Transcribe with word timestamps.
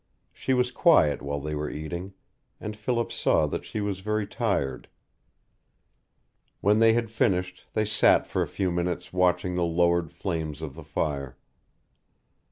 She 0.33 0.55
was 0.55 0.71
quiet 0.71 1.21
while 1.21 1.39
they 1.39 1.53
were 1.53 1.69
eating, 1.69 2.15
and 2.59 2.75
Philip 2.75 3.11
saw 3.11 3.45
that 3.45 3.63
she 3.63 3.81
was 3.81 3.99
very 3.99 4.25
tired. 4.25 4.87
When 6.59 6.79
they 6.79 6.93
had 6.93 7.11
finished, 7.11 7.67
they 7.73 7.85
sat 7.85 8.25
for 8.25 8.41
a 8.41 8.47
few 8.47 8.71
minutes 8.71 9.13
watching 9.13 9.53
the 9.53 9.61
lowering 9.63 10.09
flames 10.09 10.63
of 10.63 10.73
the 10.73 10.83
fire. 10.83 11.37